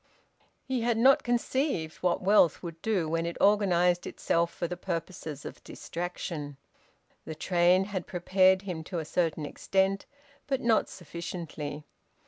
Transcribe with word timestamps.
He 0.63 0.81
had 0.81 0.97
not 0.97 1.21
conceived 1.21 1.97
what 1.97 2.23
wealth 2.23 2.63
would 2.63 2.81
do 2.81 3.07
when 3.07 3.27
it 3.27 3.37
organised 3.39 4.07
itself 4.07 4.51
for 4.51 4.67
the 4.67 4.75
purposes 4.75 5.45
of 5.45 5.63
distraction. 5.63 6.57
The 7.25 7.35
train 7.35 7.83
had 7.83 8.07
prepared 8.07 8.63
him 8.63 8.83
to 8.85 8.97
a 8.97 9.05
certain 9.05 9.45
extent, 9.45 10.07
but 10.47 10.59
not 10.59 10.89
sufficiently. 10.89 11.85